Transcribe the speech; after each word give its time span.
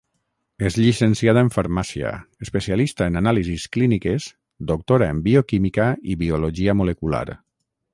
És 0.69 0.77
llicenciada 0.77 1.43
en 1.47 1.51
Farmàcia, 1.55 2.13
especialista 2.47 3.11
en 3.13 3.21
anàlisis 3.23 3.69
clíniques, 3.77 4.29
doctora 4.75 5.15
en 5.17 5.25
bioquímica 5.31 5.91
i 6.15 6.21
biologia 6.27 6.81
molecular. 6.83 7.27